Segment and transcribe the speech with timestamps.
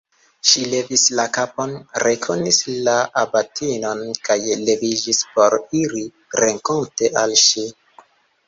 [0.51, 4.39] Ŝi levis la kapon, rekonis la abatinon kaj
[4.71, 6.07] leviĝis por iri
[6.45, 7.69] renkonte al ŝi.